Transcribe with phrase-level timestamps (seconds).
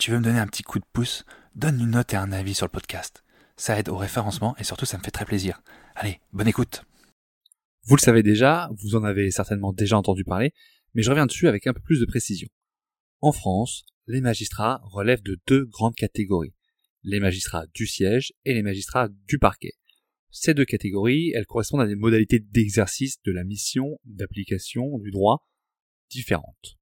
[0.00, 2.54] Tu veux me donner un petit coup de pouce, donne une note et un avis
[2.54, 3.22] sur le podcast.
[3.58, 5.62] Ça aide au référencement et surtout ça me fait très plaisir.
[5.94, 6.84] Allez, bonne écoute.
[7.84, 10.54] Vous le savez déjà, vous en avez certainement déjà entendu parler,
[10.94, 12.48] mais je reviens dessus avec un peu plus de précision.
[13.20, 16.54] En France, les magistrats relèvent de deux grandes catégories.
[17.02, 19.74] Les magistrats du siège et les magistrats du parquet.
[20.30, 25.46] Ces deux catégories, elles correspondent à des modalités d'exercice de la mission d'application du droit
[26.08, 26.78] différentes.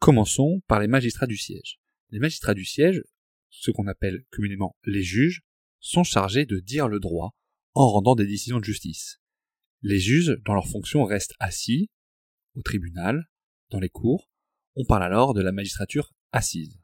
[0.00, 1.79] Commençons par les magistrats du siège.
[2.10, 3.02] Les magistrats du siège,
[3.50, 5.42] ce qu'on appelle communément les juges,
[5.78, 7.36] sont chargés de dire le droit
[7.74, 9.20] en rendant des décisions de justice.
[9.82, 11.88] Les juges, dans leur fonction, restent assis
[12.54, 13.30] au tribunal,
[13.70, 14.28] dans les cours.
[14.74, 16.80] On parle alors de la magistrature assise.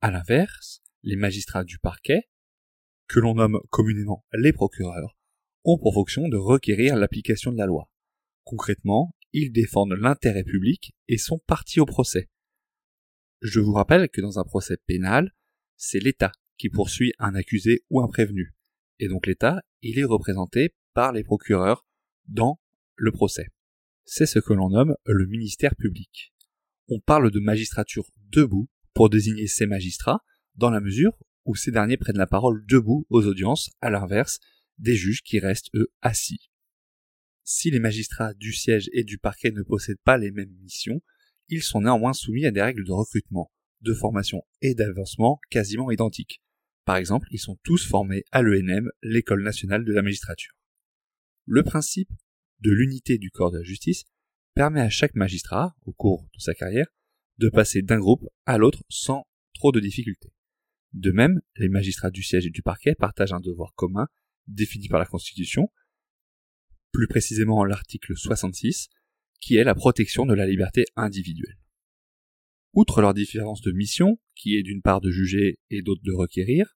[0.00, 2.28] À l'inverse, les magistrats du parquet,
[3.08, 5.16] que l'on nomme communément les procureurs,
[5.64, 7.90] ont pour fonction de requérir l'application de la loi.
[8.44, 12.28] Concrètement, ils défendent l'intérêt public et sont partis au procès.
[13.44, 15.30] Je vous rappelle que dans un procès pénal,
[15.76, 18.54] c'est l'État qui poursuit un accusé ou un prévenu.
[19.00, 21.86] Et donc l'État, il est représenté par les procureurs
[22.26, 22.58] dans
[22.96, 23.48] le procès.
[24.06, 26.32] C'est ce que l'on nomme le ministère public.
[26.88, 31.12] On parle de magistrature debout pour désigner ces magistrats dans la mesure
[31.44, 34.40] où ces derniers prennent la parole debout aux audiences, à l'inverse
[34.78, 36.48] des juges qui restent eux assis.
[37.42, 41.02] Si les magistrats du siège et du parquet ne possèdent pas les mêmes missions,
[41.48, 46.42] ils sont néanmoins soumis à des règles de recrutement, de formation et d'avancement quasiment identiques.
[46.84, 50.54] Par exemple, ils sont tous formés à l'ENM, l'École nationale de la magistrature.
[51.46, 52.10] Le principe
[52.60, 54.04] de l'unité du corps de la justice
[54.54, 56.86] permet à chaque magistrat, au cours de sa carrière,
[57.38, 60.32] de passer d'un groupe à l'autre sans trop de difficultés.
[60.92, 64.06] De même, les magistrats du siège et du parquet partagent un devoir commun
[64.46, 65.68] défini par la Constitution,
[66.92, 68.88] plus précisément l'article 66,
[69.40, 71.58] qui est la protection de la liberté individuelle.
[72.72, 76.74] Outre leur différence de mission, qui est d'une part de juger et d'autre de requérir,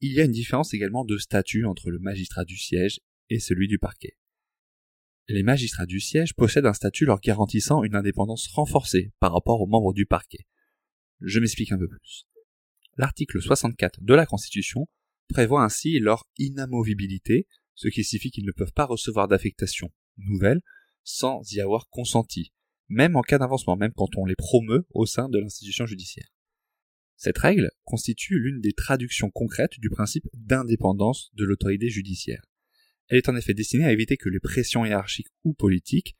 [0.00, 3.68] il y a une différence également de statut entre le magistrat du siège et celui
[3.68, 4.16] du parquet.
[5.28, 9.66] Les magistrats du siège possèdent un statut leur garantissant une indépendance renforcée par rapport aux
[9.66, 10.46] membres du parquet.
[11.20, 12.26] Je m'explique un peu plus.
[12.96, 14.86] L'article 64 de la Constitution
[15.28, 20.62] prévoit ainsi leur inamovibilité, ce qui signifie qu'ils ne peuvent pas recevoir d'affectation nouvelle
[21.04, 22.52] sans y avoir consenti,
[22.88, 26.28] même en cas d'avancement, même quand on les promeut au sein de l'institution judiciaire.
[27.16, 32.44] Cette règle constitue l'une des traductions concrètes du principe d'indépendance de l'autorité judiciaire.
[33.08, 36.16] Elle est en effet destinée à éviter que les pressions hiérarchiques ou politiques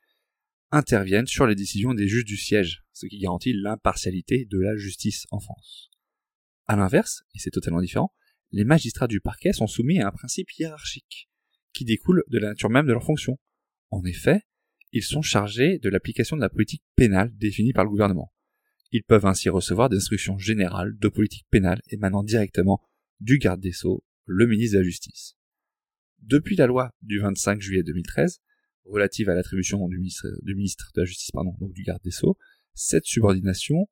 [0.71, 5.27] interviennent sur les décisions des juges du siège, ce qui garantit l'impartialité de la justice
[5.31, 5.91] en France.
[6.67, 8.13] À l'inverse, et c'est totalement différent,
[8.51, 11.31] les magistrats du parquet sont soumis à un principe hiérarchique,
[11.73, 13.39] qui découle de la nature même de leur fonction.
[13.91, 14.43] En effet,
[14.93, 18.33] ils sont chargés de l'application de la politique pénale définie par le gouvernement.
[18.91, 22.81] Ils peuvent ainsi recevoir des instructions générales de politique pénale émanant directement
[23.21, 25.37] du garde des Sceaux, le ministre de la Justice.
[26.21, 28.41] Depuis la loi du 25 juillet 2013,
[28.85, 32.39] relative à l'attribution du ministre, de la Justice, pardon, donc du garde des Sceaux,
[32.75, 33.89] cette subordination,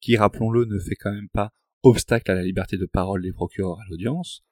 [0.00, 3.78] qui rappelons-le ne fait quand même pas obstacle à la liberté de parole des procureurs
[3.78, 4.44] à l'audience,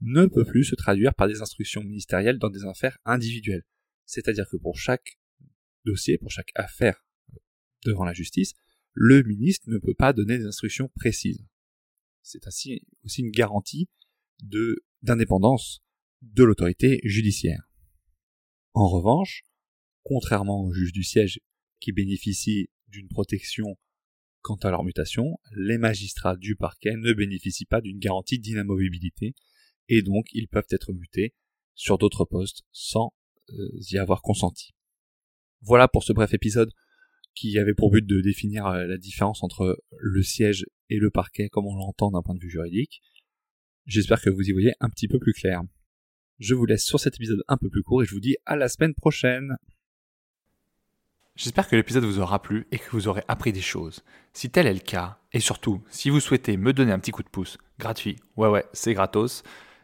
[0.00, 3.64] ne peut plus se traduire par des instructions ministérielles dans des affaires individuelles.
[4.06, 5.18] C'est-à-dire que pour chaque
[5.84, 7.04] dossier, pour chaque affaire
[7.84, 8.54] devant la justice,
[8.92, 11.44] le ministre ne peut pas donner des instructions précises.
[12.22, 13.88] C'est ainsi aussi une garantie
[14.42, 15.82] de, d'indépendance
[16.22, 17.68] de l'autorité judiciaire.
[18.72, 19.42] En revanche,
[20.02, 21.40] contrairement aux juges du siège
[21.80, 23.76] qui bénéficient d'une protection
[24.40, 29.34] quant à leur mutation, les magistrats du parquet ne bénéficient pas d'une garantie d'inamovibilité
[29.88, 31.34] et donc ils peuvent être mutés
[31.74, 33.12] sur d'autres postes sans
[33.48, 34.72] y avoir consenti.
[35.62, 36.70] Voilà pour ce bref épisode
[37.36, 41.48] qui avait pour but de définir euh, la différence entre le siège et le parquet
[41.48, 43.02] comme on l'entend d'un point de vue juridique.
[43.84, 45.62] J'espère que vous y voyez un petit peu plus clair.
[46.38, 48.56] Je vous laisse sur cet épisode un peu plus court et je vous dis à
[48.56, 49.56] la semaine prochaine.
[51.36, 54.02] J'espère que l'épisode vous aura plu et que vous aurez appris des choses.
[54.32, 57.22] Si tel est le cas, et surtout, si vous souhaitez me donner un petit coup
[57.22, 59.42] de pouce, gratuit, ouais ouais, c'est gratos,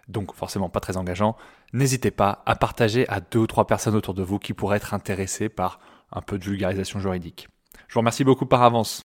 [0.09, 1.37] donc forcément pas très engageant,
[1.73, 4.95] n'hésitez pas à partager à deux ou trois personnes autour de vous qui pourraient être
[4.95, 5.81] intéressées par
[6.13, 7.49] un peu de vulgarisation juridique.
[7.89, 9.03] Je vous remercie beaucoup par avance.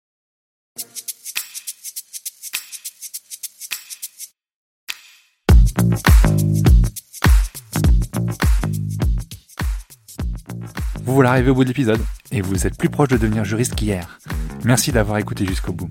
[11.03, 12.01] Vous voilà arrivé au bout de l'épisode
[12.31, 14.19] et vous êtes plus proche de devenir juriste qu'hier.
[14.65, 15.91] Merci d'avoir écouté jusqu'au bout.